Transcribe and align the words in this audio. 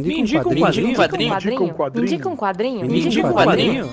Me 0.00 0.20
indica 0.20 0.48
um 0.48 0.54
quadrinho. 0.54 0.86
Me 0.86 1.26
indica 1.26 1.62
um 1.62 1.68
quadrinho. 1.72 1.94
Me 1.94 2.00
indica 2.02 2.28
um 2.28 2.36
quadrinho. 2.36 2.86
Me 2.86 3.00
indica 3.00 3.26
um 3.26 3.32
quadrinho. 3.32 3.90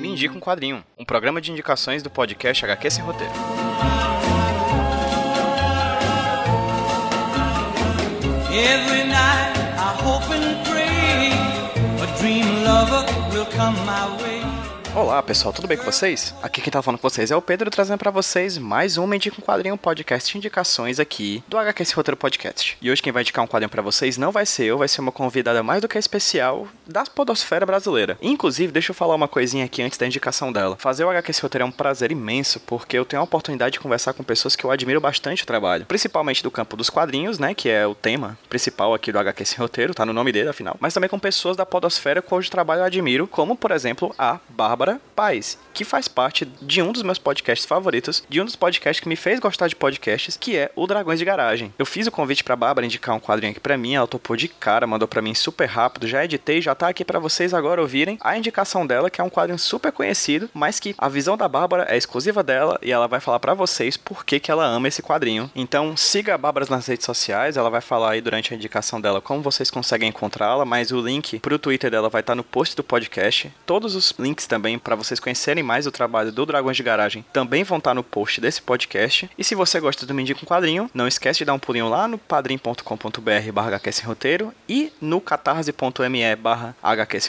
Me 0.00 0.08
indica 0.08 0.36
um 0.36 0.40
quadrinho. 0.40 0.84
Um 0.96 1.04
programa 1.04 1.40
de 1.40 1.50
indicações 1.50 2.02
do 2.02 2.10
podcast 2.10 2.64
HQ 2.64 2.90
Sem 2.90 3.04
Roteiro. 3.04 3.32
Every 8.52 9.04
night 9.04 9.52
I 9.76 9.92
hope 10.02 10.24
and 10.32 10.64
pray 10.64 11.32
a 12.00 12.06
dream 12.18 12.64
lover 12.64 13.04
will 13.32 13.46
come 13.46 13.76
my 13.84 14.22
way. 14.22 14.75
Olá 14.96 15.22
pessoal, 15.22 15.52
tudo 15.52 15.68
bem 15.68 15.76
com 15.76 15.84
vocês? 15.84 16.34
Aqui 16.42 16.62
quem 16.62 16.70
tá 16.70 16.80
falando 16.80 16.98
com 16.98 17.06
vocês 17.06 17.30
é 17.30 17.36
o 17.36 17.42
Pedro, 17.42 17.70
trazendo 17.70 17.98
para 17.98 18.10
vocês 18.10 18.56
mais 18.56 18.96
um 18.96 19.12
Indica 19.12 19.36
um 19.38 19.44
Quadrinho 19.44 19.76
podcast 19.76 20.38
indicações 20.38 20.98
aqui 20.98 21.44
do 21.46 21.58
HQ 21.58 21.82
Esse 21.82 21.94
Roteiro 21.94 22.16
Podcast. 22.16 22.78
E 22.80 22.90
hoje 22.90 23.02
quem 23.02 23.12
vai 23.12 23.22
indicar 23.22 23.44
um 23.44 23.46
quadrinho 23.46 23.68
para 23.68 23.82
vocês 23.82 24.16
não 24.16 24.32
vai 24.32 24.46
ser 24.46 24.64
eu, 24.64 24.78
vai 24.78 24.88
ser 24.88 25.02
uma 25.02 25.12
convidada 25.12 25.62
mais 25.62 25.82
do 25.82 25.86
que 25.86 25.98
especial 25.98 26.66
da 26.86 27.04
podosfera 27.04 27.66
brasileira. 27.66 28.16
Inclusive, 28.22 28.72
deixa 28.72 28.92
eu 28.92 28.94
falar 28.94 29.14
uma 29.14 29.28
coisinha 29.28 29.66
aqui 29.66 29.82
antes 29.82 29.98
da 29.98 30.06
indicação 30.06 30.50
dela. 30.50 30.78
Fazer 30.78 31.04
o 31.04 31.10
HQ 31.10 31.30
Esse 31.30 31.42
Roteiro 31.42 31.64
é 31.64 31.66
um 31.66 31.72
prazer 31.72 32.10
imenso, 32.10 32.58
porque 32.60 32.96
eu 32.96 33.04
tenho 33.04 33.20
a 33.20 33.24
oportunidade 33.24 33.74
de 33.74 33.80
conversar 33.80 34.14
com 34.14 34.24
pessoas 34.24 34.56
que 34.56 34.64
eu 34.64 34.70
admiro 34.70 34.98
bastante 34.98 35.42
o 35.42 35.46
trabalho. 35.46 35.84
Principalmente 35.84 36.42
do 36.42 36.50
campo 36.50 36.74
dos 36.74 36.88
quadrinhos, 36.88 37.38
né, 37.38 37.52
que 37.52 37.68
é 37.68 37.86
o 37.86 37.94
tema 37.94 38.38
principal 38.48 38.94
aqui 38.94 39.12
do 39.12 39.18
HQ 39.18 39.42
Esse 39.42 39.58
Roteiro, 39.58 39.92
tá 39.94 40.06
no 40.06 40.14
nome 40.14 40.32
dele 40.32 40.48
afinal. 40.48 40.74
Mas 40.80 40.94
também 40.94 41.10
com 41.10 41.18
pessoas 41.18 41.54
da 41.54 41.66
podosfera 41.66 42.22
cujo 42.22 42.50
trabalho 42.50 42.80
eu 42.80 42.84
admiro, 42.86 43.26
como 43.26 43.54
por 43.54 43.72
exemplo 43.72 44.14
a 44.18 44.40
Bárbara 44.48 44.85
Paz, 45.14 45.58
que 45.74 45.84
faz 45.84 46.08
parte 46.08 46.44
de 46.62 46.80
um 46.80 46.92
dos 46.92 47.02
meus 47.02 47.18
podcasts 47.18 47.66
favoritos, 47.66 48.22
de 48.28 48.40
um 48.40 48.44
dos 48.44 48.56
podcasts 48.56 49.02
que 49.02 49.08
me 49.08 49.16
fez 49.16 49.40
gostar 49.40 49.68
de 49.68 49.76
podcasts, 49.76 50.36
que 50.36 50.56
é 50.56 50.70
o 50.76 50.86
Dragões 50.86 51.18
de 51.18 51.24
Garagem. 51.24 51.72
Eu 51.78 51.86
fiz 51.86 52.06
o 52.06 52.10
convite 52.10 52.44
pra 52.44 52.56
Bárbara 52.56 52.86
indicar 52.86 53.14
um 53.14 53.20
quadrinho 53.20 53.50
aqui 53.50 53.60
pra 53.60 53.76
mim, 53.76 53.94
ela 53.94 54.06
topou 54.06 54.36
de 54.36 54.48
cara, 54.48 54.86
mandou 54.86 55.08
pra 55.08 55.22
mim 55.22 55.34
super 55.34 55.66
rápido, 55.66 56.06
já 56.06 56.24
editei, 56.24 56.60
já 56.60 56.74
tá 56.74 56.88
aqui 56.88 57.04
para 57.04 57.18
vocês 57.18 57.52
agora 57.52 57.80
ouvirem 57.80 58.18
a 58.20 58.36
indicação 58.36 58.86
dela, 58.86 59.10
que 59.10 59.20
é 59.20 59.24
um 59.24 59.30
quadrinho 59.30 59.58
super 59.58 59.90
conhecido, 59.92 60.48
mas 60.54 60.78
que 60.78 60.94
a 60.96 61.08
visão 61.08 61.36
da 61.36 61.48
Bárbara 61.48 61.86
é 61.88 61.96
exclusiva 61.96 62.42
dela 62.42 62.78
e 62.82 62.92
ela 62.92 63.08
vai 63.08 63.20
falar 63.20 63.40
para 63.40 63.54
vocês 63.54 63.96
por 63.96 64.24
que, 64.24 64.38
que 64.38 64.50
ela 64.50 64.64
ama 64.64 64.88
esse 64.88 65.02
quadrinho. 65.02 65.50
Então 65.54 65.96
siga 65.96 66.34
a 66.34 66.38
Bárbara 66.38 66.66
nas 66.70 66.86
redes 66.86 67.04
sociais, 67.04 67.56
ela 67.56 67.70
vai 67.70 67.80
falar 67.80 68.12
aí 68.12 68.20
durante 68.20 68.52
a 68.52 68.56
indicação 68.56 69.00
dela 69.00 69.20
como 69.20 69.42
vocês 69.42 69.70
conseguem 69.70 70.08
encontrá-la, 70.08 70.64
mas 70.64 70.92
o 70.92 71.00
link 71.00 71.38
pro 71.40 71.58
Twitter 71.58 71.90
dela 71.90 72.08
vai 72.08 72.20
estar 72.20 72.34
no 72.34 72.44
post 72.44 72.76
do 72.76 72.84
podcast. 72.84 73.52
Todos 73.64 73.94
os 73.94 74.14
links 74.18 74.46
também 74.46 74.75
para 74.78 74.96
vocês 74.96 75.20
conhecerem 75.20 75.62
mais 75.62 75.86
o 75.86 75.90
trabalho 75.90 76.32
do 76.32 76.46
Dragões 76.46 76.76
de 76.76 76.82
Garagem 76.82 77.24
também 77.32 77.64
vão 77.64 77.78
estar 77.78 77.94
no 77.94 78.02
post 78.02 78.40
desse 78.40 78.62
podcast. 78.62 79.30
E 79.36 79.44
se 79.44 79.54
você 79.54 79.80
gosta 79.80 80.06
do 80.06 80.14
Me 80.14 80.24
um 80.24 80.46
Quadrinho, 80.46 80.90
não 80.92 81.06
esquece 81.06 81.38
de 81.38 81.44
dar 81.44 81.54
um 81.54 81.58
pulinho 81.58 81.88
lá 81.88 82.08
no 82.08 82.18
padrim.com.br 82.18 83.52
barra 83.52 83.80
roteiro 84.04 84.52
e 84.68 84.92
no 85.00 85.20
catarse.me 85.20 86.36
barra 86.36 86.74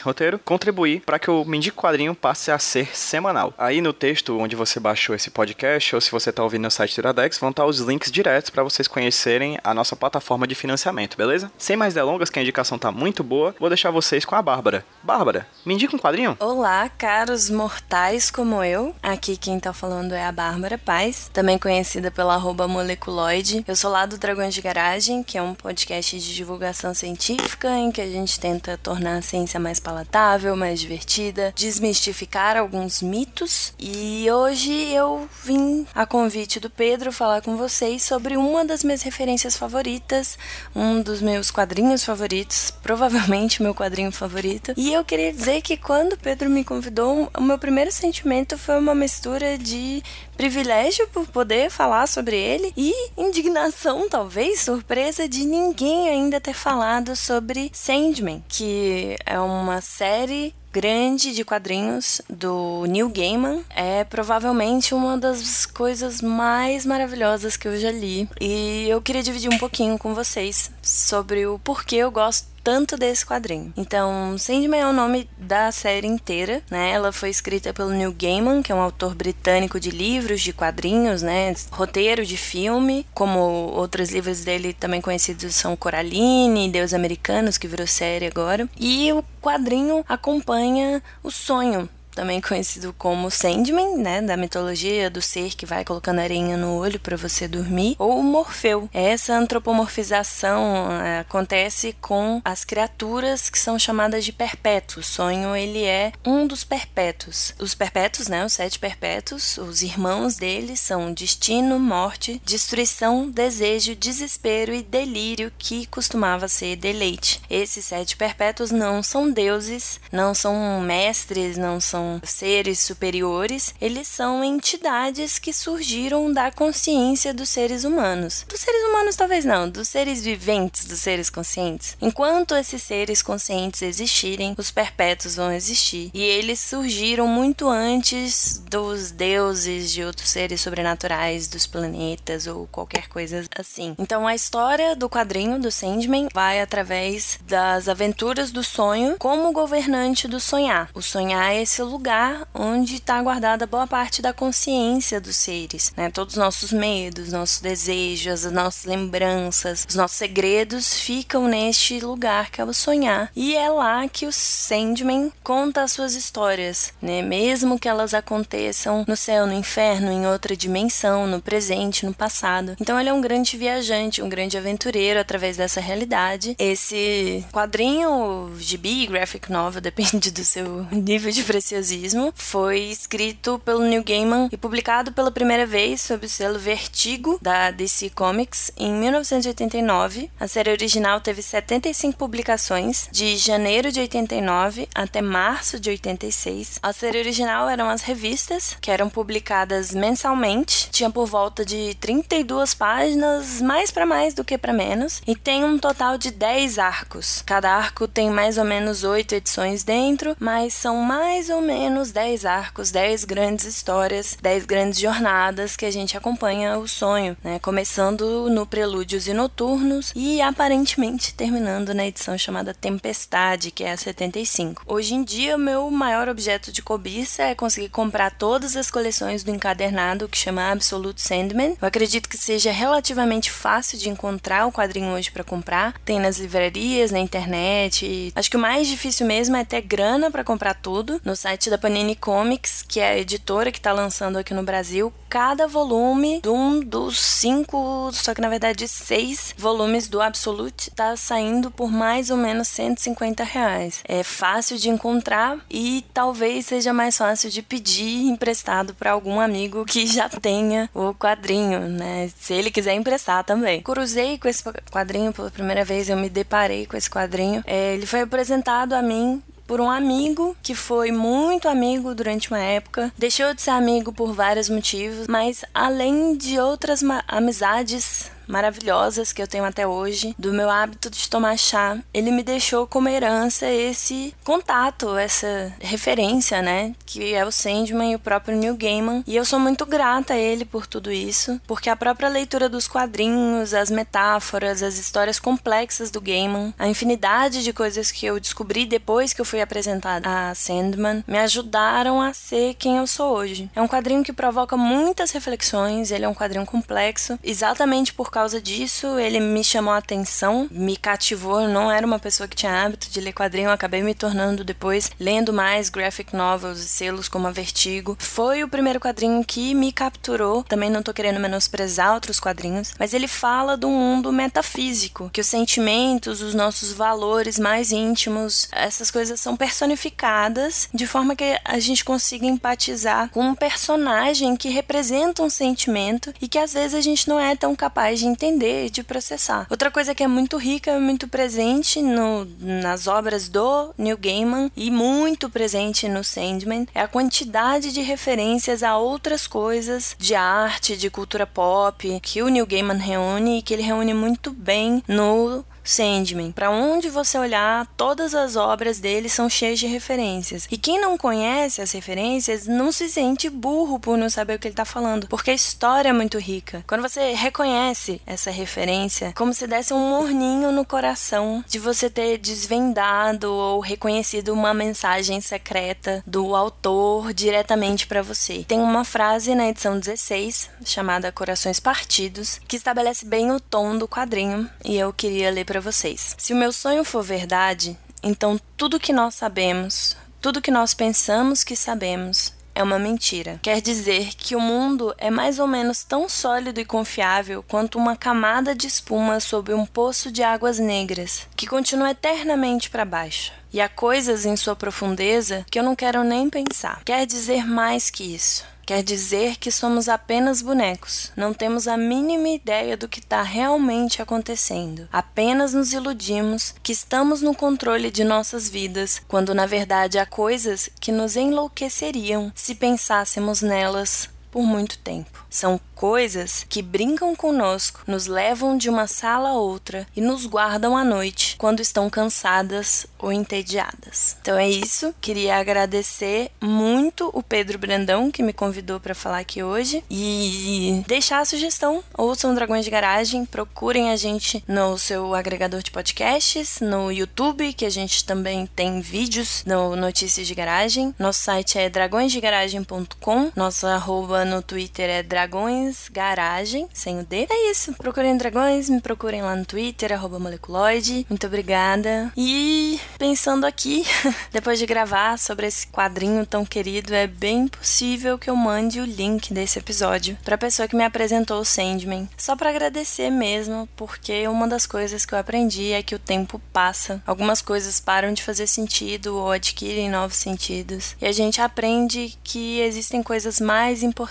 roteiro 0.02 0.38
contribuir 0.38 1.00
para 1.00 1.18
que 1.18 1.30
o 1.30 1.44
Me 1.44 1.70
Quadrinho 1.70 2.14
passe 2.14 2.50
a 2.50 2.58
ser 2.58 2.96
semanal. 2.96 3.52
Aí 3.56 3.80
no 3.80 3.92
texto 3.92 4.38
onde 4.38 4.56
você 4.56 4.80
baixou 4.80 5.14
esse 5.14 5.30
podcast 5.30 5.94
ou 5.94 6.00
se 6.00 6.10
você 6.10 6.30
está 6.30 6.42
ouvindo 6.42 6.62
no 6.62 6.70
site 6.70 6.94
do 6.94 7.00
Iradex, 7.00 7.38
vão 7.38 7.50
estar 7.50 7.64
os 7.64 7.80
links 7.80 8.10
diretos 8.10 8.50
para 8.50 8.62
vocês 8.62 8.88
conhecerem 8.88 9.58
a 9.62 9.74
nossa 9.74 9.94
plataforma 9.94 10.46
de 10.46 10.54
financiamento, 10.54 11.16
beleza? 11.16 11.50
Sem 11.58 11.76
mais 11.76 11.94
delongas, 11.94 12.30
que 12.30 12.38
a 12.38 12.42
indicação 12.42 12.78
tá 12.78 12.90
muito 12.90 13.22
boa, 13.22 13.54
vou 13.58 13.68
deixar 13.68 13.90
vocês 13.90 14.24
com 14.24 14.34
a 14.34 14.42
Bárbara. 14.42 14.84
Bárbara, 15.02 15.46
me 15.64 15.74
indica 15.74 15.94
um 15.94 15.98
quadrinho? 15.98 16.36
Olá, 16.40 16.88
caros 16.88 17.37
mortais 17.48 18.30
como 18.30 18.64
eu. 18.64 18.92
Aqui 19.00 19.36
quem 19.36 19.60
tá 19.60 19.72
falando 19.72 20.12
é 20.12 20.24
a 20.24 20.32
Bárbara 20.32 20.76
Paz, 20.76 21.30
também 21.32 21.56
conhecida 21.56 22.10
pela 22.10 22.34
arroba 22.34 22.66
moleculoide. 22.66 23.64
Eu 23.68 23.76
sou 23.76 23.90
lá 23.92 24.06
do 24.06 24.18
Dragões 24.18 24.52
de 24.52 24.60
Garagem, 24.60 25.22
que 25.22 25.38
é 25.38 25.42
um 25.42 25.54
podcast 25.54 26.18
de 26.18 26.34
divulgação 26.34 26.92
científica 26.92 27.70
em 27.76 27.92
que 27.92 28.00
a 28.00 28.06
gente 28.06 28.40
tenta 28.40 28.76
tornar 28.76 29.18
a 29.18 29.22
ciência 29.22 29.60
mais 29.60 29.78
palatável, 29.78 30.56
mais 30.56 30.80
divertida, 30.80 31.52
desmistificar 31.54 32.56
alguns 32.56 33.00
mitos. 33.00 33.72
E 33.78 34.26
hoje 34.30 34.72
eu 34.92 35.28
vim 35.44 35.86
a 35.94 36.04
convite 36.04 36.58
do 36.58 36.68
Pedro 36.68 37.12
falar 37.12 37.42
com 37.42 37.56
vocês 37.56 38.02
sobre 38.02 38.36
uma 38.36 38.64
das 38.64 38.82
minhas 38.82 39.02
referências 39.02 39.56
favoritas, 39.56 40.38
um 40.74 41.00
dos 41.02 41.20
meus 41.20 41.50
quadrinhos 41.50 42.04
favoritos, 42.04 42.70
provavelmente 42.82 43.62
meu 43.62 43.74
quadrinho 43.74 44.10
favorito. 44.10 44.72
E 44.76 44.92
eu 44.92 45.04
queria 45.04 45.32
dizer 45.32 45.60
que 45.60 45.76
quando 45.76 46.14
o 46.14 46.18
Pedro 46.18 46.48
me 46.48 46.64
convidou, 46.64 47.17
o 47.36 47.42
meu 47.42 47.58
primeiro 47.58 47.90
sentimento 47.90 48.58
foi 48.58 48.78
uma 48.78 48.94
mistura 48.94 49.56
de 49.58 50.02
privilégio 50.36 51.08
por 51.08 51.26
poder 51.26 51.70
falar 51.70 52.06
sobre 52.06 52.36
ele 52.36 52.72
e 52.76 52.92
indignação, 53.16 54.08
talvez, 54.08 54.60
surpresa 54.60 55.28
de 55.28 55.44
ninguém 55.44 56.08
ainda 56.08 56.40
ter 56.40 56.54
falado 56.54 57.16
sobre 57.16 57.70
Sandman, 57.72 58.44
que 58.48 59.16
é 59.26 59.38
uma 59.40 59.80
série 59.80 60.54
grande 60.72 61.34
de 61.34 61.44
quadrinhos 61.44 62.20
do 62.28 62.84
Neil 62.86 63.08
Gaiman. 63.08 63.64
É 63.74 64.04
provavelmente 64.04 64.94
uma 64.94 65.16
das 65.16 65.66
coisas 65.66 66.20
mais 66.20 66.84
maravilhosas 66.86 67.56
que 67.56 67.66
eu 67.66 67.78
já 67.78 67.90
li. 67.90 68.28
E 68.40 68.86
eu 68.88 69.00
queria 69.00 69.22
dividir 69.22 69.50
um 69.50 69.58
pouquinho 69.58 69.98
com 69.98 70.14
vocês 70.14 70.70
sobre 70.82 71.46
o 71.46 71.58
porquê 71.58 71.96
eu 71.96 72.10
gosto 72.10 72.57
tanto 72.68 72.98
desse 72.98 73.24
quadrinho. 73.24 73.72
Então, 73.78 74.36
Sandman 74.36 74.82
é 74.82 74.86
o 74.86 74.92
nome 74.92 75.26
da 75.38 75.72
série 75.72 76.06
inteira, 76.06 76.62
né? 76.70 76.90
Ela 76.90 77.10
foi 77.10 77.30
escrita 77.30 77.72
pelo 77.72 77.88
Neil 77.88 78.12
Gaiman, 78.12 78.60
que 78.62 78.70
é 78.70 78.74
um 78.74 78.82
autor 78.82 79.14
britânico 79.14 79.80
de 79.80 79.88
livros, 79.88 80.42
de 80.42 80.52
quadrinhos, 80.52 81.22
né? 81.22 81.54
Roteiro 81.70 82.26
de 82.26 82.36
filme, 82.36 83.06
como 83.14 83.38
outros 83.38 84.10
livros 84.10 84.44
dele 84.44 84.74
também 84.74 85.00
conhecidos 85.00 85.54
são 85.54 85.74
Coraline, 85.74 86.70
Deus 86.70 86.92
Americanos, 86.92 87.56
que 87.56 87.66
virou 87.66 87.86
série 87.86 88.26
agora. 88.26 88.68
E 88.78 89.10
o 89.14 89.24
quadrinho 89.40 90.04
acompanha 90.06 91.02
o 91.22 91.30
sonho 91.30 91.88
também 92.18 92.40
conhecido 92.40 92.92
como 92.98 93.30
Sandman, 93.30 93.96
né, 93.96 94.20
da 94.20 94.36
mitologia 94.36 95.08
do 95.08 95.22
ser 95.22 95.54
que 95.54 95.64
vai 95.64 95.84
colocando 95.84 96.18
areia 96.18 96.56
no 96.56 96.76
olho 96.76 96.98
para 96.98 97.16
você 97.16 97.46
dormir, 97.46 97.94
ou 97.96 98.20
Morfeu. 98.24 98.90
Essa 98.92 99.34
antropomorfização 99.34 100.90
é, 101.00 101.20
acontece 101.20 101.94
com 102.00 102.42
as 102.44 102.64
criaturas 102.64 103.48
que 103.48 103.58
são 103.58 103.78
chamadas 103.78 104.24
de 104.24 104.32
perpétuos. 104.32 105.06
Sonho 105.06 105.54
ele 105.54 105.84
é 105.84 106.10
um 106.26 106.44
dos 106.44 106.64
perpétuos. 106.64 107.54
Os 107.56 107.72
perpétuos, 107.72 108.26
né, 108.26 108.44
os 108.44 108.54
sete 108.54 108.80
perpétuos, 108.80 109.56
os 109.56 109.82
irmãos 109.82 110.34
deles 110.34 110.80
são 110.80 111.12
destino, 111.12 111.78
morte, 111.78 112.42
destruição, 112.44 113.30
desejo, 113.30 113.94
desespero 113.94 114.74
e 114.74 114.82
delírio, 114.82 115.52
que 115.56 115.86
costumava 115.86 116.48
ser 116.48 116.74
deleite. 116.74 117.40
Esses 117.48 117.84
sete 117.84 118.16
perpétuos 118.16 118.72
não 118.72 119.04
são 119.04 119.30
deuses, 119.30 120.00
não 120.10 120.34
são 120.34 120.80
mestres, 120.80 121.56
não 121.56 121.80
são 121.80 122.07
seres 122.24 122.80
superiores, 122.80 123.74
eles 123.80 124.08
são 124.08 124.42
entidades 124.42 125.38
que 125.38 125.52
surgiram 125.52 126.32
da 126.32 126.50
consciência 126.50 127.34
dos 127.34 127.48
seres 127.48 127.84
humanos. 127.84 128.44
Dos 128.48 128.60
seres 128.60 128.82
humanos, 128.88 129.16
talvez 129.16 129.44
não, 129.44 129.68
dos 129.68 129.88
seres 129.88 130.22
viventes, 130.22 130.86
dos 130.86 131.00
seres 131.00 131.30
conscientes. 131.30 131.96
Enquanto 132.00 132.54
esses 132.54 132.82
seres 132.82 133.22
conscientes 133.22 133.82
existirem, 133.82 134.54
os 134.56 134.70
perpétuos 134.70 135.36
vão 135.36 135.52
existir. 135.52 136.10
E 136.14 136.22
eles 136.22 136.60
surgiram 136.60 137.26
muito 137.26 137.68
antes 137.68 138.62
dos 138.68 139.10
deuses, 139.10 139.92
de 139.92 140.04
outros 140.04 140.30
seres 140.30 140.60
sobrenaturais, 140.60 141.48
dos 141.48 141.66
planetas 141.66 142.46
ou 142.46 142.66
qualquer 142.66 143.08
coisa 143.08 143.44
assim. 143.58 143.94
Então 143.98 144.26
a 144.26 144.34
história 144.34 144.94
do 144.94 145.08
quadrinho 145.08 145.58
do 145.58 145.70
Sandman 145.70 146.28
vai 146.32 146.60
através 146.60 147.38
das 147.46 147.88
aventuras 147.88 148.50
do 148.50 148.62
sonho 148.62 149.16
como 149.18 149.52
governante 149.52 150.28
do 150.28 150.40
sonhar. 150.40 150.90
O 150.94 151.02
sonhar 151.02 151.54
é 151.54 151.62
esse 151.62 151.82
lugar 151.88 152.46
onde 152.54 152.96
está 152.96 153.20
guardada 153.22 153.66
boa 153.66 153.86
parte 153.86 154.22
da 154.22 154.32
consciência 154.32 155.20
dos 155.20 155.36
seres, 155.36 155.92
né? 155.96 156.10
Todos 156.10 156.34
os 156.34 156.38
nossos 156.38 156.72
medos, 156.72 157.32
nossos 157.32 157.60
desejos, 157.60 158.44
as 158.44 158.52
nossas 158.52 158.84
lembranças, 158.84 159.86
os 159.88 159.94
nossos 159.94 160.16
segredos 160.16 160.94
ficam 160.94 161.48
neste 161.48 162.00
lugar 162.00 162.50
que 162.50 162.60
é 162.60 162.64
o 162.64 162.72
sonhar. 162.72 163.30
E 163.34 163.56
é 163.56 163.68
lá 163.70 164.06
que 164.08 164.26
o 164.26 164.32
Sandman 164.32 165.32
conta 165.42 165.82
as 165.82 165.92
suas 165.92 166.14
histórias, 166.14 166.92
né? 167.00 167.22
Mesmo 167.22 167.78
que 167.78 167.88
elas 167.88 168.14
aconteçam 168.14 169.04
no 169.08 169.16
céu, 169.16 169.46
no 169.46 169.54
inferno, 169.54 170.12
em 170.12 170.26
outra 170.26 170.56
dimensão, 170.56 171.26
no 171.26 171.40
presente, 171.40 172.04
no 172.04 172.14
passado. 172.14 172.76
Então 172.80 172.98
ele 173.00 173.08
é 173.08 173.12
um 173.12 173.20
grande 173.20 173.56
viajante, 173.56 174.22
um 174.22 174.28
grande 174.28 174.56
aventureiro 174.56 175.18
através 175.18 175.56
dessa 175.56 175.80
realidade. 175.80 176.54
Esse 176.58 177.44
quadrinho, 177.52 178.52
gibi, 178.58 179.06
graphic 179.06 179.50
novel, 179.50 179.80
depende 179.82 180.30
do 180.30 180.44
seu 180.44 180.86
nível 180.92 181.30
de 181.30 181.42
preciosidade 181.42 181.77
preciosismo. 181.78 182.32
Foi 182.34 182.80
escrito 182.80 183.60
pelo 183.64 183.80
Neil 183.80 184.02
Gaiman 184.04 184.48
e 184.50 184.56
publicado 184.56 185.12
pela 185.12 185.30
primeira 185.30 185.66
vez 185.66 186.00
sob 186.00 186.26
o 186.26 186.28
selo 186.28 186.58
Vertigo 186.58 187.38
da 187.40 187.70
DC 187.70 188.10
Comics 188.10 188.70
em 188.76 188.92
1989. 188.92 190.30
A 190.38 190.48
série 190.48 190.70
original 190.70 191.20
teve 191.20 191.42
75 191.42 192.18
publicações 192.18 193.08
de 193.12 193.36
janeiro 193.36 193.92
de 193.92 194.00
89 194.00 194.88
até 194.94 195.22
março 195.22 195.78
de 195.78 195.90
86. 195.90 196.78
A 196.82 196.92
série 196.92 197.18
original 197.18 197.68
eram 197.68 197.88
as 197.88 198.02
revistas, 198.02 198.76
que 198.80 198.90
eram 198.90 199.08
publicadas 199.08 199.92
mensalmente, 199.92 200.90
tinha 200.90 201.10
por 201.10 201.26
volta 201.26 201.64
de 201.64 201.94
32 202.00 202.74
páginas, 202.74 203.60
mais 203.60 203.90
para 203.90 204.06
mais 204.06 204.34
do 204.34 204.44
que 204.44 204.58
para 204.58 204.72
menos, 204.72 205.22
e 205.26 205.36
tem 205.36 205.64
um 205.64 205.78
total 205.78 206.18
de 206.18 206.30
10 206.30 206.78
arcos. 206.78 207.42
Cada 207.46 207.70
arco 207.72 208.08
tem 208.08 208.30
mais 208.30 208.58
ou 208.58 208.64
menos 208.64 209.04
8 209.04 209.34
edições 209.34 209.84
dentro, 209.84 210.36
mas 210.40 210.74
são 210.74 210.96
mais 210.96 211.50
ou 211.50 211.60
menos 211.68 212.10
10 212.12 212.46
arcos, 212.46 212.90
10 212.90 213.26
grandes 213.26 213.66
histórias, 213.66 214.38
10 214.40 214.64
grandes 214.64 214.98
jornadas 214.98 215.76
que 215.76 215.84
a 215.84 215.90
gente 215.90 216.16
acompanha 216.16 216.78
o 216.78 216.88
sonho, 216.88 217.36
né? 217.44 217.58
Começando 217.58 218.48
no 218.48 218.66
Prelúdios 218.66 219.28
e 219.28 219.34
Noturnos 219.34 220.10
e 220.16 220.40
aparentemente 220.40 221.34
terminando 221.34 221.92
na 221.92 222.06
edição 222.06 222.38
chamada 222.38 222.72
Tempestade, 222.72 223.70
que 223.70 223.84
é 223.84 223.92
a 223.92 223.98
75. 223.98 224.82
Hoje 224.86 225.12
em 225.12 225.22
dia, 225.22 225.58
meu 225.58 225.90
maior 225.90 226.26
objeto 226.26 226.72
de 226.72 226.80
cobiça 226.80 227.42
é 227.42 227.54
conseguir 227.54 227.90
comprar 227.90 228.30
todas 228.30 228.74
as 228.74 228.90
coleções 228.90 229.44
do 229.44 229.50
encadernado 229.50 230.26
que 230.26 230.38
chama 230.38 230.70
Absolute 230.70 231.20
Sandman. 231.20 231.76
Eu 231.78 231.86
acredito 231.86 232.30
que 232.30 232.38
seja 232.38 232.72
relativamente 232.72 233.50
fácil 233.50 233.98
de 233.98 234.08
encontrar 234.08 234.64
o 234.64 234.72
quadrinho 234.72 235.12
hoje 235.12 235.30
para 235.30 235.44
comprar. 235.44 235.92
Tem 236.02 236.18
nas 236.18 236.38
livrarias, 236.38 237.10
na 237.10 237.18
internet. 237.18 238.32
Acho 238.34 238.50
que 238.50 238.56
o 238.56 238.60
mais 238.60 238.88
difícil 238.88 239.26
mesmo 239.26 239.54
é 239.54 239.66
ter 239.66 239.82
grana 239.82 240.30
para 240.30 240.42
comprar 240.42 240.72
tudo. 240.72 241.20
No 241.22 241.36
site 241.36 241.57
da 241.66 241.76
Panini 241.76 242.14
Comics, 242.14 242.84
que 242.86 243.00
é 243.00 243.10
a 243.10 243.18
editora 243.18 243.72
que 243.72 243.78
está 243.78 243.92
lançando 243.92 244.38
aqui 244.38 244.54
no 244.54 244.62
Brasil, 244.62 245.12
cada 245.28 245.66
volume 245.66 246.40
de 246.40 246.48
um 246.48 246.80
dos 246.80 247.18
cinco, 247.18 248.10
só 248.12 248.32
que 248.32 248.40
na 248.40 248.48
verdade 248.48 248.86
seis 248.86 249.54
volumes 249.58 250.06
do 250.06 250.22
Absolute 250.22 250.88
está 250.88 251.16
saindo 251.16 251.70
por 251.70 251.90
mais 251.90 252.30
ou 252.30 252.36
menos 252.36 252.68
150 252.68 253.42
reais. 253.42 254.00
É 254.06 254.22
fácil 254.22 254.78
de 254.78 254.88
encontrar 254.88 255.58
e 255.68 256.04
talvez 256.14 256.66
seja 256.66 256.92
mais 256.92 257.18
fácil 257.18 257.50
de 257.50 257.60
pedir 257.60 258.26
emprestado 258.26 258.94
para 258.94 259.10
algum 259.10 259.40
amigo 259.40 259.84
que 259.84 260.06
já 260.06 260.28
tenha 260.28 260.88
o 260.94 261.12
quadrinho, 261.12 261.80
né? 261.80 262.30
Se 262.38 262.54
ele 262.54 262.70
quiser 262.70 262.94
emprestar 262.94 263.42
também. 263.42 263.82
Cruzei 263.82 264.38
com 264.38 264.48
esse 264.48 264.62
quadrinho 264.90 265.32
pela 265.32 265.50
primeira 265.50 265.84
vez, 265.84 266.08
eu 266.08 266.16
me 266.16 266.28
deparei 266.28 266.86
com 266.86 266.96
esse 266.96 267.10
quadrinho. 267.10 267.62
É, 267.66 267.94
ele 267.94 268.06
foi 268.06 268.20
apresentado 268.20 268.92
a 268.92 269.02
mim 269.02 269.42
por 269.68 269.82
um 269.82 269.90
amigo 269.90 270.56
que 270.62 270.74
foi 270.74 271.12
muito 271.12 271.68
amigo 271.68 272.14
durante 272.14 272.50
uma 272.50 272.58
época, 272.58 273.12
deixou 273.18 273.52
de 273.52 273.60
ser 273.60 273.70
amigo 273.70 274.12
por 274.12 274.32
vários 274.32 274.70
motivos, 274.70 275.26
mas 275.28 275.62
além 275.74 276.34
de 276.36 276.58
outras 276.58 277.02
amizades 277.28 278.30
maravilhosas 278.48 279.32
que 279.32 279.42
eu 279.42 279.46
tenho 279.46 279.64
até 279.64 279.86
hoje, 279.86 280.34
do 280.38 280.52
meu 280.52 280.70
hábito 280.70 281.10
de 281.10 281.28
tomar 281.28 281.56
chá, 281.58 281.98
ele 282.12 282.30
me 282.30 282.42
deixou 282.42 282.86
como 282.86 283.08
herança 283.08 283.66
esse 283.66 284.34
contato, 284.42 285.16
essa 285.16 285.72
referência, 285.80 286.62
né? 286.62 286.94
Que 287.04 287.34
é 287.34 287.44
o 287.44 287.52
Sandman 287.52 288.12
e 288.12 288.16
o 288.16 288.18
próprio 288.18 288.56
Neil 288.56 288.76
Gaiman. 288.76 289.22
E 289.26 289.36
eu 289.36 289.44
sou 289.44 289.60
muito 289.60 289.84
grata 289.84 290.34
a 290.34 290.38
ele 290.38 290.64
por 290.64 290.86
tudo 290.86 291.12
isso, 291.12 291.60
porque 291.66 291.90
a 291.90 291.96
própria 291.96 292.28
leitura 292.28 292.68
dos 292.68 292.88
quadrinhos, 292.88 293.74
as 293.74 293.90
metáforas, 293.90 294.82
as 294.82 294.96
histórias 294.96 295.38
complexas 295.38 296.10
do 296.10 296.20
Gaiman, 296.20 296.72
a 296.78 296.88
infinidade 296.88 297.62
de 297.62 297.72
coisas 297.72 298.10
que 298.10 298.26
eu 298.26 298.40
descobri 298.40 298.86
depois 298.86 299.32
que 299.32 299.40
eu 299.40 299.44
fui 299.44 299.60
apresentada 299.60 300.50
a 300.50 300.54
Sandman, 300.54 301.22
me 301.26 301.38
ajudaram 301.38 302.20
a 302.20 302.32
ser 302.32 302.74
quem 302.74 302.96
eu 302.96 303.06
sou 303.06 303.34
hoje. 303.34 303.70
É 303.76 303.82
um 303.82 303.88
quadrinho 303.88 304.24
que 304.24 304.32
provoca 304.32 304.76
muitas 304.76 305.30
reflexões, 305.30 306.10
ele 306.10 306.24
é 306.24 306.28
um 306.28 306.34
quadrinho 306.34 306.64
complexo, 306.64 307.38
exatamente 307.42 308.14
por 308.14 308.30
causa 308.30 308.37
disso, 308.46 309.18
ele 309.18 309.40
me 309.40 309.64
chamou 309.64 309.92
a 309.92 309.98
atenção, 309.98 310.68
me 310.70 310.96
cativou. 310.96 311.60
Eu 311.60 311.68
não 311.68 311.90
era 311.90 312.06
uma 312.06 312.20
pessoa 312.20 312.46
que 312.46 312.54
tinha 312.54 312.84
hábito 312.84 313.10
de 313.10 313.20
ler 313.20 313.32
quadrinho, 313.32 313.70
acabei 313.70 314.00
me 314.00 314.14
tornando 314.14 314.62
depois 314.62 315.10
lendo 315.18 315.52
mais 315.52 315.88
graphic 315.88 316.36
novels 316.36 316.78
e 316.78 316.88
selos 316.88 317.28
como 317.28 317.48
a 317.48 317.50
Vertigo. 317.50 318.16
Foi 318.20 318.62
o 318.62 318.68
primeiro 318.68 319.00
quadrinho 319.00 319.44
que 319.44 319.74
me 319.74 319.90
capturou. 319.90 320.62
Também 320.62 320.88
não 320.88 321.02
tô 321.02 321.12
querendo 321.12 321.40
menosprezar 321.40 322.14
outros 322.14 322.38
quadrinhos, 322.38 322.94
mas 322.98 323.12
ele 323.12 323.26
fala 323.26 323.76
do 323.76 323.88
mundo 323.88 324.32
metafísico, 324.32 325.28
que 325.32 325.40
os 325.40 325.46
sentimentos, 325.48 326.40
os 326.40 326.54
nossos 326.54 326.92
valores 326.92 327.58
mais 327.58 327.90
íntimos, 327.90 328.68
essas 328.70 329.10
coisas 329.10 329.40
são 329.40 329.56
personificadas 329.56 330.88
de 330.94 331.06
forma 331.06 331.34
que 331.34 331.58
a 331.64 331.80
gente 331.80 332.04
consiga 332.04 332.46
empatizar 332.46 333.30
com 333.30 333.40
um 333.40 333.54
personagem 333.54 334.56
que 334.56 334.68
representa 334.68 335.42
um 335.42 335.50
sentimento 335.50 336.32
e 336.40 336.46
que 336.46 336.58
às 336.58 336.72
vezes 336.72 336.94
a 336.94 337.00
gente 337.00 337.28
não 337.28 337.40
é 337.40 337.56
tão 337.56 337.74
capaz 337.74 338.20
de 338.20 338.27
entender, 338.28 338.90
de 338.90 339.02
processar. 339.02 339.66
Outra 339.70 339.90
coisa 339.90 340.14
que 340.14 340.22
é 340.22 340.28
muito 340.28 340.56
rica, 340.56 340.98
muito 341.00 341.26
presente 341.28 342.00
no, 342.00 342.46
nas 342.60 343.06
obras 343.06 343.48
do 343.48 343.92
Neil 343.96 344.18
Gaiman 344.18 344.70
e 344.76 344.90
muito 344.90 345.48
presente 345.50 346.08
no 346.08 346.22
Sandman 346.22 346.86
é 346.94 347.00
a 347.00 347.08
quantidade 347.08 347.92
de 347.92 348.00
referências 348.00 348.82
a 348.82 348.96
outras 348.96 349.46
coisas 349.46 350.14
de 350.18 350.34
arte, 350.34 350.96
de 350.96 351.10
cultura 351.10 351.46
pop 351.46 352.20
que 352.22 352.42
o 352.42 352.48
Neil 352.48 352.66
Gaiman 352.66 352.98
reúne 352.98 353.58
e 353.58 353.62
que 353.62 353.74
ele 353.74 353.82
reúne 353.82 354.14
muito 354.14 354.52
bem 354.52 355.02
no 355.08 355.64
Sandman. 355.88 356.52
Para 356.52 356.70
onde 356.70 357.08
você 357.08 357.38
olhar, 357.38 357.86
todas 357.96 358.34
as 358.34 358.56
obras 358.56 359.00
dele 359.00 359.28
são 359.28 359.48
cheias 359.48 359.78
de 359.78 359.86
referências. 359.86 360.68
E 360.70 360.76
quem 360.76 361.00
não 361.00 361.16
conhece 361.16 361.80
as 361.80 361.92
referências 361.92 362.66
não 362.66 362.92
se 362.92 363.08
sente 363.08 363.48
burro 363.48 363.98
por 363.98 364.18
não 364.18 364.28
saber 364.28 364.54
o 364.54 364.58
que 364.58 364.68
ele 364.68 364.74
tá 364.74 364.84
falando, 364.84 365.26
porque 365.28 365.50
a 365.50 365.54
história 365.54 366.10
é 366.10 366.12
muito 366.12 366.38
rica. 366.38 366.84
Quando 366.86 367.02
você 367.02 367.32
reconhece 367.32 368.20
essa 368.26 368.50
referência, 368.50 369.32
como 369.34 369.54
se 369.54 369.66
desse 369.66 369.94
um 369.94 370.10
morninho 370.10 370.70
no 370.70 370.84
coração 370.84 371.64
de 371.66 371.78
você 371.78 372.10
ter 372.10 372.38
desvendado 372.38 373.50
ou 373.50 373.80
reconhecido 373.80 374.50
uma 374.50 374.74
mensagem 374.74 375.40
secreta 375.40 376.22
do 376.26 376.54
autor 376.54 377.32
diretamente 377.32 378.06
para 378.06 378.22
você. 378.22 378.64
Tem 378.68 378.80
uma 378.80 379.04
frase 379.04 379.54
na 379.54 379.68
edição 379.68 379.98
16, 379.98 380.70
chamada 380.84 381.32
Corações 381.32 381.80
Partidos, 381.80 382.60
que 382.68 382.76
estabelece 382.76 383.24
bem 383.24 383.50
o 383.52 383.60
tom 383.60 383.96
do 383.96 384.06
quadrinho, 384.06 384.68
e 384.84 384.98
eu 384.98 385.12
queria 385.12 385.50
ler 385.50 385.64
para 385.64 385.77
para 385.78 385.92
vocês. 385.92 386.34
Se 386.36 386.52
o 386.52 386.56
meu 386.56 386.72
sonho 386.72 387.04
for 387.04 387.22
verdade, 387.22 387.96
então 388.20 388.60
tudo 388.76 388.98
que 388.98 389.12
nós 389.12 389.34
sabemos, 389.34 390.16
tudo 390.40 390.60
que 390.60 390.72
nós 390.72 390.92
pensamos 390.92 391.62
que 391.62 391.76
sabemos, 391.76 392.52
é 392.74 392.82
uma 392.82 392.98
mentira. 392.98 393.60
Quer 393.62 393.80
dizer 393.80 394.34
que 394.36 394.56
o 394.56 394.60
mundo 394.60 395.14
é 395.18 395.30
mais 395.30 395.58
ou 395.60 395.66
menos 395.68 396.02
tão 396.02 396.28
sólido 396.28 396.80
e 396.80 396.84
confiável 396.84 397.62
quanto 397.62 397.96
uma 397.96 398.16
camada 398.16 398.74
de 398.74 398.88
espuma 398.88 399.38
sobre 399.40 399.72
um 399.72 399.86
poço 399.86 400.32
de 400.32 400.42
águas 400.42 400.80
negras, 400.80 401.46
que 401.56 401.66
continua 401.66 402.10
eternamente 402.10 402.90
para 402.90 403.04
baixo. 403.04 403.52
E 403.72 403.80
há 403.80 403.88
coisas 403.88 404.44
em 404.46 404.56
sua 404.56 404.74
profundeza 404.74 405.64
que 405.70 405.78
eu 405.78 405.82
não 405.82 405.94
quero 405.94 406.24
nem 406.24 406.50
pensar. 406.50 407.02
Quer 407.04 407.26
dizer 407.26 407.66
mais 407.66 408.10
que 408.10 408.34
isso. 408.34 408.64
Quer 408.88 409.02
dizer 409.02 409.58
que 409.58 409.70
somos 409.70 410.08
apenas 410.08 410.62
bonecos, 410.62 411.30
não 411.36 411.52
temos 411.52 411.86
a 411.86 411.94
mínima 411.94 412.48
ideia 412.48 412.96
do 412.96 413.06
que 413.06 413.20
está 413.20 413.42
realmente 413.42 414.22
acontecendo. 414.22 415.06
Apenas 415.12 415.74
nos 415.74 415.92
iludimos 415.92 416.74
que 416.82 416.90
estamos 416.90 417.42
no 417.42 417.54
controle 417.54 418.10
de 418.10 418.24
nossas 418.24 418.70
vidas, 418.70 419.20
quando 419.28 419.54
na 419.54 419.66
verdade 419.66 420.18
há 420.18 420.24
coisas 420.24 420.88
que 420.98 421.12
nos 421.12 421.36
enlouqueceriam 421.36 422.50
se 422.54 422.74
pensássemos 422.74 423.60
nelas 423.60 424.30
por 424.50 424.62
muito 424.62 424.98
tempo. 424.98 425.46
São 425.50 425.80
coisas 425.94 426.64
que 426.68 426.80
brincam 426.80 427.34
conosco, 427.34 428.02
nos 428.06 428.26
levam 428.26 428.76
de 428.76 428.88
uma 428.88 429.06
sala 429.06 429.50
a 429.50 429.54
outra 429.54 430.06
e 430.14 430.20
nos 430.20 430.46
guardam 430.46 430.96
à 430.96 431.02
noite 431.02 431.56
quando 431.58 431.80
estão 431.80 432.08
cansadas 432.08 433.06
ou 433.18 433.32
entediadas. 433.32 434.36
Então 434.40 434.56
é 434.56 434.68
isso. 434.68 435.12
Queria 435.20 435.56
agradecer 435.56 436.50
muito 436.60 437.30
o 437.32 437.42
Pedro 437.42 437.78
Brandão 437.78 438.30
que 438.30 438.42
me 438.42 438.52
convidou 438.52 439.00
para 439.00 439.14
falar 439.14 439.38
aqui 439.38 439.62
hoje 439.62 440.04
e 440.08 441.02
deixar 441.06 441.40
a 441.40 441.44
sugestão. 441.44 442.02
Ouçam 442.16 442.54
Dragões 442.54 442.84
de 442.84 442.90
Garagem, 442.90 443.44
procurem 443.44 444.10
a 444.10 444.16
gente 444.16 444.62
no 444.68 444.96
seu 444.98 445.34
agregador 445.34 445.82
de 445.82 445.90
podcasts, 445.90 446.80
no 446.80 447.10
YouTube, 447.10 447.72
que 447.72 447.84
a 447.84 447.90
gente 447.90 448.24
também 448.24 448.66
tem 448.66 449.00
vídeos 449.00 449.64
no 449.66 449.96
Notícias 449.96 450.46
de 450.46 450.54
Garagem. 450.54 451.14
Nosso 451.18 451.40
site 451.40 451.78
é 451.78 451.88
dragõesdegaragem.com, 451.90 453.52
nossa 453.56 453.88
arroba 453.94 454.37
arroba 454.38 454.44
no 454.44 454.62
Twitter 454.62 455.08
é 455.08 455.22
Dragões 455.22 456.08
Garagem, 456.10 456.88
sem 456.92 457.18
o 457.20 457.24
D. 457.24 457.46
É 457.50 457.70
isso. 457.70 457.92
Procurem 457.94 458.36
Dragões, 458.36 458.88
me 458.88 459.00
procurem 459.00 459.42
lá 459.42 459.56
no 459.56 459.64
Twitter, 459.64 460.12
arroba 460.12 460.38
Moleculoide. 460.38 461.26
Muito 461.28 461.46
obrigada. 461.46 462.32
E 462.36 463.00
pensando 463.18 463.64
aqui, 463.64 464.04
depois 464.52 464.78
de 464.78 464.86
gravar 464.86 465.38
sobre 465.38 465.66
esse 465.66 465.86
quadrinho 465.88 466.46
tão 466.46 466.64
querido, 466.64 467.14
é 467.14 467.26
bem 467.26 467.66
possível 467.66 468.38
que 468.38 468.50
eu 468.50 468.56
mande 468.56 469.00
o 469.00 469.04
link 469.04 469.52
desse 469.52 469.78
episódio 469.78 470.38
pra 470.44 470.58
pessoa 470.58 470.86
que 470.86 470.96
me 470.96 471.04
apresentou 471.04 471.60
o 471.60 471.64
Sandman. 471.64 472.28
Só 472.36 472.54
para 472.54 472.70
agradecer 472.70 473.30
mesmo, 473.30 473.88
porque 473.96 474.46
uma 474.46 474.68
das 474.68 474.86
coisas 474.86 475.24
que 475.24 475.34
eu 475.34 475.38
aprendi 475.38 475.92
é 475.92 476.02
que 476.02 476.14
o 476.14 476.18
tempo 476.18 476.60
passa. 476.72 477.22
Algumas 477.26 477.60
coisas 477.60 477.98
param 477.98 478.32
de 478.32 478.42
fazer 478.42 478.66
sentido 478.66 479.36
ou 479.36 479.50
adquirem 479.50 480.10
novos 480.10 480.36
sentidos. 480.36 481.16
E 481.20 481.26
a 481.26 481.32
gente 481.32 481.60
aprende 481.60 482.38
que 482.44 482.80
existem 482.80 483.22
coisas 483.22 483.60
mais 483.60 484.02
importantes 484.02 484.27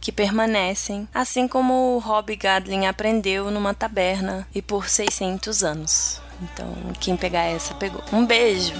que 0.00 0.12
permanecem, 0.12 1.08
assim 1.12 1.48
como 1.48 1.94
o 1.94 1.98
Rob 1.98 2.34
Gadlin 2.36 2.86
aprendeu 2.86 3.50
numa 3.50 3.74
taberna 3.74 4.46
e 4.54 4.60
por 4.60 4.88
600 4.88 5.64
anos. 5.64 6.20
Então, 6.42 6.68
quem 7.00 7.16
pegar 7.16 7.44
essa 7.44 7.74
pegou. 7.74 8.02
Um 8.12 8.26
beijo. 8.26 8.72